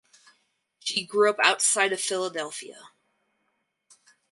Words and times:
She 0.79 1.05
grew 1.05 1.29
up 1.29 1.37
outside 1.43 1.93
of 1.93 2.01
Philadelphia. 2.01 2.89